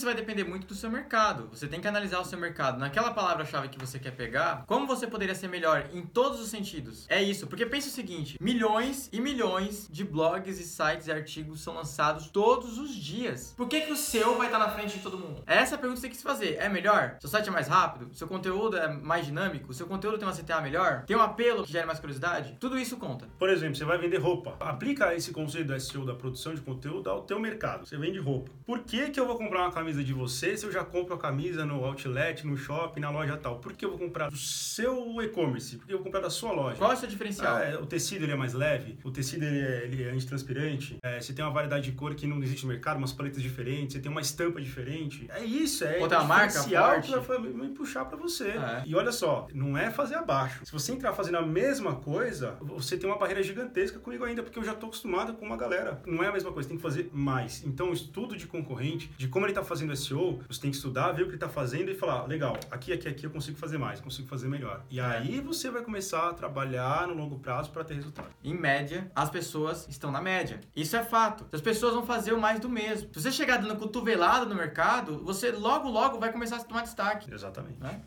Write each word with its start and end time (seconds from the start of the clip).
isso 0.00 0.06
vai 0.06 0.14
depender 0.14 0.44
muito 0.44 0.66
do 0.66 0.74
seu 0.74 0.90
mercado. 0.90 1.48
Você 1.52 1.68
tem 1.68 1.78
que 1.78 1.86
analisar 1.86 2.20
o 2.20 2.24
seu 2.24 2.38
mercado. 2.38 2.78
Naquela 2.78 3.10
palavra-chave 3.10 3.68
que 3.68 3.78
você 3.78 3.98
quer 3.98 4.12
pegar, 4.12 4.64
como 4.66 4.86
você 4.86 5.06
poderia 5.06 5.34
ser 5.34 5.46
melhor 5.48 5.90
em 5.92 6.00
todos 6.00 6.40
os 6.40 6.48
sentidos? 6.48 7.04
É 7.10 7.22
isso, 7.22 7.46
porque 7.46 7.66
pense 7.66 7.88
o 7.88 7.90
seguinte: 7.90 8.38
milhões 8.40 9.10
e 9.12 9.20
milhões 9.20 9.86
de 9.90 10.02
blogs 10.02 10.58
e 10.58 10.64
sites 10.64 11.06
e 11.06 11.12
artigos 11.12 11.60
são 11.60 11.74
lançados 11.74 12.28
todos 12.28 12.78
os 12.78 12.94
dias. 12.94 13.52
Por 13.54 13.68
que, 13.68 13.82
que 13.82 13.92
o 13.92 13.96
seu 13.96 14.38
vai 14.38 14.46
estar 14.46 14.58
na 14.58 14.70
frente 14.70 14.96
de 14.96 15.02
todo 15.02 15.18
mundo? 15.18 15.42
Essa 15.46 15.74
é 15.74 15.76
a 15.76 15.78
pergunta 15.78 15.96
que 15.96 16.00
você 16.00 16.06
tem 16.06 16.10
que 16.12 16.16
se 16.16 16.22
fazer. 16.22 16.56
É 16.58 16.66
melhor? 16.70 17.16
Seu 17.20 17.28
site 17.28 17.50
é 17.50 17.52
mais 17.52 17.68
rápido? 17.68 18.08
Seu 18.14 18.26
conteúdo 18.26 18.78
é 18.78 18.88
mais 18.88 19.26
dinâmico? 19.26 19.74
Seu 19.74 19.86
conteúdo 19.86 20.16
tem 20.16 20.26
uma 20.26 20.34
CTA 20.34 20.62
melhor? 20.62 21.04
Tem 21.04 21.14
um 21.14 21.20
apelo 21.20 21.62
que 21.62 21.70
gera 21.70 21.86
mais 21.86 22.00
curiosidade? 22.00 22.56
Tudo 22.58 22.78
isso 22.78 22.96
conta. 22.96 23.28
Por 23.38 23.50
exemplo, 23.50 23.76
você 23.76 23.84
vai 23.84 23.98
vender 23.98 24.16
roupa. 24.16 24.56
Aplica 24.60 25.14
esse 25.14 25.30
conceito 25.30 25.66
do 25.66 25.78
SEO 25.78 26.06
da 26.06 26.14
produção 26.14 26.54
de 26.54 26.62
conteúdo 26.62 27.10
ao 27.10 27.20
teu 27.20 27.38
mercado. 27.38 27.86
Você 27.86 27.98
vende 27.98 28.18
roupa. 28.18 28.50
Por 28.64 28.78
que, 28.78 29.10
que 29.10 29.20
eu 29.20 29.26
vou 29.26 29.36
comprar 29.36 29.60
uma 29.60 29.72
camisa 29.72 29.89
de 29.92 30.12
você 30.12 30.56
se 30.56 30.64
eu 30.64 30.72
já 30.72 30.84
compro 30.84 31.14
a 31.14 31.18
camisa 31.18 31.64
no 31.64 31.84
outlet, 31.84 32.46
no 32.46 32.56
shopping, 32.56 33.00
na 33.00 33.10
loja 33.10 33.36
tal? 33.36 33.58
Por 33.58 33.72
que 33.72 33.84
eu 33.84 33.90
vou 33.90 33.98
comprar 33.98 34.30
do 34.30 34.36
seu 34.36 35.20
e-commerce? 35.22 35.76
Por 35.76 35.86
que 35.86 35.92
eu 35.92 35.98
vou 35.98 36.04
comprar 36.04 36.20
da 36.20 36.30
sua 36.30 36.52
loja? 36.52 36.76
Qual 36.76 36.90
é 36.90 36.94
o 36.94 36.96
seu 36.96 37.08
diferencial? 37.08 37.56
Ah, 37.56 37.64
é, 37.64 37.76
o 37.76 37.86
tecido 37.86 38.24
ele 38.24 38.32
é 38.32 38.36
mais 38.36 38.52
leve, 38.52 38.98
o 39.04 39.10
tecido 39.10 39.44
ele 39.44 39.58
é, 39.60 39.84
ele 39.84 40.02
é 40.04 40.10
antitranspirante, 40.10 40.98
é, 41.02 41.20
você 41.20 41.32
tem 41.32 41.44
uma 41.44 41.50
variedade 41.52 41.90
de 41.90 41.92
cor 41.96 42.14
que 42.14 42.26
não 42.26 42.42
existe 42.42 42.64
no 42.64 42.72
mercado, 42.72 42.98
umas 42.98 43.12
paletas 43.12 43.42
diferentes, 43.42 43.94
você 43.94 44.00
tem 44.00 44.10
uma 44.10 44.20
estampa 44.20 44.60
diferente. 44.60 45.26
É 45.30 45.44
isso, 45.44 45.84
é 45.84 45.98
Outra 45.98 46.22
marca 46.24 46.62
forte. 46.62 47.12
pra 47.26 47.38
me 47.38 47.68
puxar 47.70 48.04
pra 48.04 48.16
você. 48.16 48.48
É. 48.48 48.82
E 48.86 48.94
olha 48.94 49.12
só, 49.12 49.46
não 49.52 49.76
é 49.76 49.90
fazer 49.90 50.14
abaixo. 50.14 50.64
Se 50.64 50.72
você 50.72 50.92
entrar 50.92 51.12
fazendo 51.12 51.38
a 51.38 51.42
mesma 51.42 51.96
coisa, 51.96 52.56
você 52.60 52.96
tem 52.96 53.08
uma 53.08 53.18
barreira 53.18 53.42
gigantesca 53.42 53.98
comigo 53.98 54.24
ainda, 54.24 54.42
porque 54.42 54.58
eu 54.58 54.64
já 54.64 54.74
tô 54.74 54.86
acostumado 54.86 55.34
com 55.34 55.44
uma 55.44 55.56
galera. 55.56 56.00
Não 56.06 56.22
é 56.22 56.28
a 56.28 56.32
mesma 56.32 56.52
coisa, 56.52 56.68
tem 56.68 56.76
que 56.76 56.82
fazer 56.82 57.10
mais. 57.12 57.64
Então, 57.64 57.90
o 57.90 57.92
estudo 57.92 58.36
de 58.36 58.46
concorrente, 58.46 59.10
de 59.16 59.28
como 59.28 59.46
ele 59.46 59.52
tá 59.52 59.62
fazendo 59.80 59.96
SEO, 59.96 60.40
você 60.48 60.60
tem 60.60 60.70
que 60.70 60.76
estudar, 60.76 61.12
ver 61.12 61.22
o 61.22 61.26
que 61.26 61.32
ele 61.32 61.38
tá 61.38 61.48
fazendo 61.48 61.90
e 61.90 61.94
falar, 61.94 62.26
legal, 62.26 62.58
aqui, 62.70 62.92
aqui, 62.92 63.08
aqui 63.08 63.24
eu 63.24 63.30
consigo 63.30 63.56
fazer 63.56 63.78
mais, 63.78 64.00
consigo 64.00 64.28
fazer 64.28 64.48
melhor. 64.48 64.84
E 64.90 65.00
aí 65.00 65.40
você 65.40 65.70
vai 65.70 65.82
começar 65.82 66.28
a 66.28 66.34
trabalhar 66.34 67.06
no 67.08 67.14
longo 67.14 67.38
prazo 67.38 67.70
para 67.70 67.84
ter 67.84 67.94
resultado. 67.94 68.28
Em 68.44 68.54
média, 68.54 69.10
as 69.14 69.30
pessoas 69.30 69.86
estão 69.88 70.10
na 70.10 70.20
média. 70.20 70.60
Isso 70.74 70.96
é 70.96 71.02
fato. 71.02 71.46
As 71.52 71.60
pessoas 71.60 71.94
vão 71.94 72.04
fazer 72.04 72.32
o 72.32 72.40
mais 72.40 72.60
do 72.60 72.68
mesmo. 72.68 73.08
Se 73.12 73.22
você 73.22 73.32
chegar 73.32 73.58
dando 73.58 73.76
cotovelada 73.76 74.44
no 74.44 74.54
mercado, 74.54 75.22
você 75.24 75.50
logo, 75.50 75.88
logo 75.88 76.18
vai 76.18 76.32
começar 76.32 76.56
a 76.56 76.64
tomar 76.64 76.82
destaque. 76.82 77.32
Exatamente. 77.32 77.80
Né? 77.80 78.02